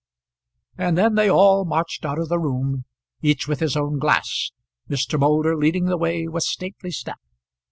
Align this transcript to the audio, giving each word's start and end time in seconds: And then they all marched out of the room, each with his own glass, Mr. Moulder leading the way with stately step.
And 0.79 0.97
then 0.97 1.13
they 1.13 1.29
all 1.29 1.63
marched 1.63 2.05
out 2.05 2.17
of 2.17 2.27
the 2.27 2.39
room, 2.39 2.85
each 3.21 3.47
with 3.47 3.59
his 3.59 3.77
own 3.77 3.99
glass, 3.99 4.49
Mr. 4.89 5.19
Moulder 5.19 5.55
leading 5.55 5.85
the 5.85 5.95
way 5.95 6.27
with 6.27 6.41
stately 6.41 6.89
step. 6.89 7.19